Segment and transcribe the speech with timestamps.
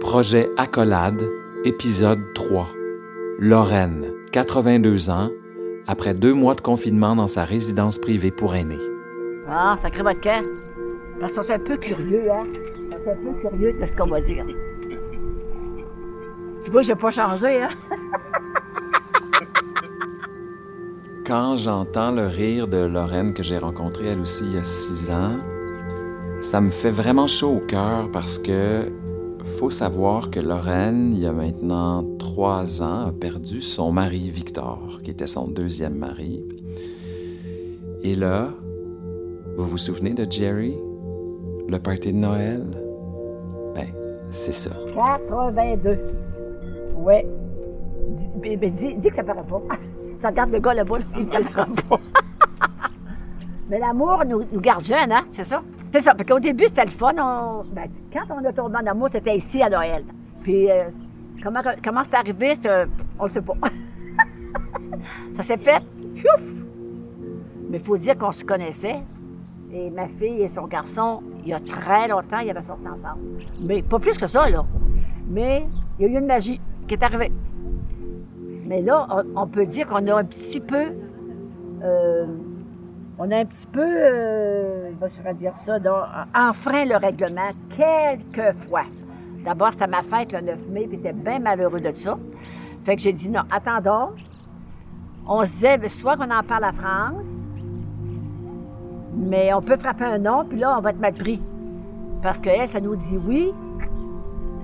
[0.00, 1.22] Projet Accolade,
[1.64, 2.68] épisode 3.
[3.38, 5.30] Lorraine, 82 ans,
[5.86, 8.80] après deux mois de confinement dans sa résidence privée pour aînés.
[9.48, 10.42] Ah, ça crée votre cœur.
[11.20, 12.44] Parce qu'on est un peu curieux, hein?
[12.90, 14.44] On est un peu curieux de ce qu'on va dire.
[16.62, 17.70] Tu vois, j'ai pas changé, hein?
[21.26, 25.10] Quand j'entends le rire de Lorraine que j'ai rencontrée elle aussi il y a six
[25.10, 25.38] ans,
[26.40, 28.90] ça me fait vraiment chaud au cœur parce que
[29.44, 35.00] faut savoir que Lorraine, il y a maintenant trois ans, a perdu son mari Victor,
[35.02, 36.44] qui était son deuxième mari.
[38.02, 38.48] Et là,
[39.56, 40.76] vous vous souvenez de Jerry?
[41.68, 42.64] Le party de Noël?
[43.74, 43.88] Ben,
[44.30, 44.72] c'est ça.
[44.94, 45.98] 82.
[46.96, 47.26] Ouais.
[48.16, 49.62] Dis, ben, ben, dis, dis que ça paraît pas.
[50.16, 52.00] Ça regarde le gars là-bas, là, il ça paraît pas.
[53.68, 55.24] Mais l'amour nous, nous garde jeunes, hein?
[55.30, 55.62] C'est ça?
[55.92, 56.14] C'est ça.
[56.14, 57.12] Fait qu'au début, c'était le fun.
[57.18, 60.04] On- ben, quand on a tombé en amour, t'étais ici à Noël.
[60.42, 60.84] Puis, euh,
[61.42, 62.86] comment, comment c'est arrivé, euh,
[63.18, 63.54] on le sait pas.
[65.36, 65.82] ça s'est fait.
[66.16, 66.42] Ouf!
[67.70, 68.96] Mais il faut dire qu'on se connaissait.
[69.72, 73.20] Et ma fille et son garçon, il y a très longtemps, ils avaient sorti ensemble.
[73.62, 74.64] Mais pas plus que ça, là.
[75.30, 75.64] Mais
[75.98, 77.32] il y a eu une magie qui est arrivée.
[78.66, 80.84] Mais là, on, on peut dire qu'on a un petit peu.
[81.82, 82.26] euh,
[83.18, 83.80] on a un petit peu.
[83.84, 88.84] Euh, je vais dire ça, donc, enfreint le règlement quelques fois.
[89.44, 92.16] D'abord, c'était ma fête le 9 mai, puis j'étais bien malheureux de ça.
[92.84, 94.10] Fait que j'ai dit non, attendons.
[95.26, 97.44] On se disait, ben, soit qu'on en parle à France,
[99.14, 101.40] mais on peut frapper un nom, puis là, on va être mal pris.
[102.22, 103.52] Parce qu'elle, ça nous dit oui,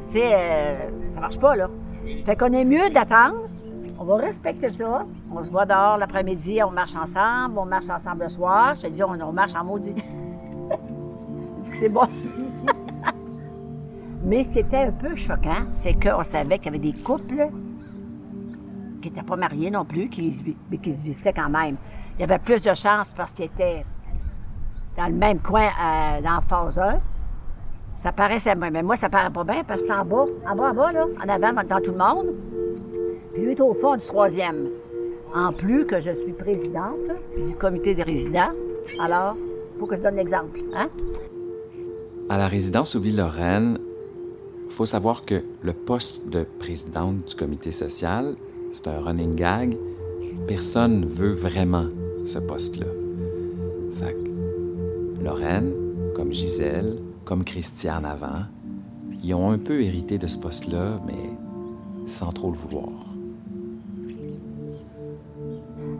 [0.00, 0.30] c'est.
[0.34, 0.74] euh,
[1.12, 1.68] ça marche pas, là.
[2.24, 3.45] Fait qu'on est mieux d'attendre.
[3.98, 5.06] On va respecter ça.
[5.32, 8.74] On se voit dehors l'après-midi, on marche ensemble, on marche ensemble le soir.
[8.74, 9.94] Je te dis, on, marche en maudit.
[11.72, 12.02] c'est bon.
[14.24, 17.48] Mais ce qui était un peu choquant, c'est qu'on savait qu'il y avait des couples
[19.00, 21.76] qui n'étaient pas mariés non plus, qui, mais qui se visitaient quand même.
[22.16, 23.84] Il y avait plus de chances parce qu'ils étaient
[24.96, 26.98] dans le même coin euh, dans phase 1.
[27.98, 30.56] Ça paraissait bien, mais moi, ça paraît pas bien parce que j'étais en bas, en
[30.56, 32.26] bas, en bas, là, en avant, dans tout le monde.
[33.34, 34.68] Puis au fond du troisième.
[35.34, 37.10] En plus que je suis présidente
[37.46, 38.52] du comité des résidents.
[39.00, 39.36] Alors,
[39.78, 40.88] faut que je donne l'exemple, hein?
[42.28, 43.78] À la résidence où vit Lorraine,
[44.70, 48.36] faut savoir que le poste de présidente du comité social,
[48.72, 49.76] c'est un running gag.
[50.46, 51.86] Personne ne veut vraiment
[52.24, 52.86] ce poste-là.
[53.98, 55.72] Fait que Lorraine,
[56.14, 58.44] comme Gisèle, comme Christiane avant,
[59.22, 61.30] ils ont un peu hérité de ce poste-là, mais
[62.06, 62.88] sans trop le vouloir.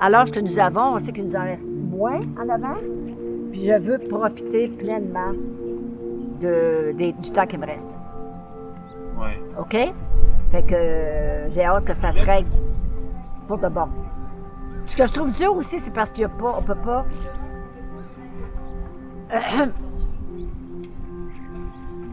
[0.00, 2.74] Alors, ce que nous avons, on sait qu'il nous en reste moins en avant.
[3.52, 5.32] Puis je veux profiter pleinement
[6.40, 7.96] de, du temps qui me reste.
[9.16, 9.40] Ouais.
[9.58, 9.76] OK?
[10.50, 12.50] Fait que euh, j'ai hâte que ça se règle
[13.46, 13.86] pour de bon.
[14.86, 17.06] Ce que je trouve dur aussi, c'est parce qu'il y a pas, on peut pas.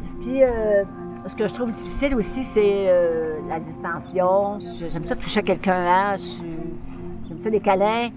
[0.03, 0.83] ce qui, euh,
[1.27, 4.59] ce que je trouve difficile aussi, c'est euh, la distension.
[4.59, 6.15] J'aime ça toucher quelqu'un, hein?
[7.27, 8.09] J'aime ça les câlins.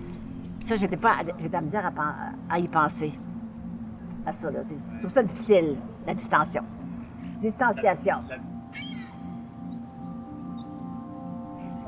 [0.58, 0.98] Puis ça, j'étais
[1.41, 3.12] j'ai de la misère à, à y penser.
[4.24, 4.60] À ça, là.
[4.62, 5.76] Je trouve ça difficile,
[6.06, 6.62] la distension.
[7.41, 8.16] Distanciation.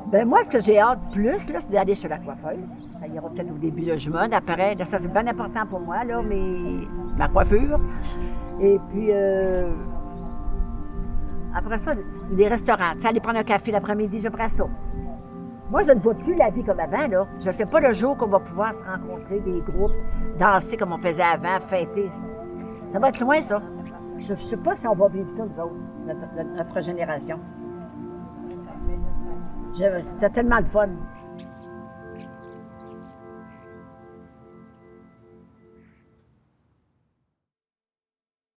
[0.07, 2.69] Ben moi, ce que j'ai hâte plus, là, c'est d'aller chez la coiffeuse.
[3.01, 4.77] Ça ira peut-être au début de juin, d'après.
[4.85, 6.87] Ça, c'est bien important pour moi, là, mais
[7.17, 7.81] ma coiffure.
[8.61, 9.69] Et puis, euh,
[11.55, 11.93] après ça,
[12.33, 12.95] les restaurants.
[12.95, 14.65] Tu sais, aller prendre un café l'après-midi, je prends ça.
[15.71, 17.27] Moi, je ne vois plus la vie comme avant, là.
[17.41, 19.95] Je ne sais pas le jour qu'on va pouvoir se rencontrer, des groupes,
[20.39, 22.11] danser comme on faisait avant, fêter.
[22.93, 23.63] Ça va être loin, ça.
[24.19, 25.75] Je ne sais pas si on va vivre ça, nous autres,
[26.57, 27.39] notre, génération.
[29.75, 30.89] C'était tellement le fun.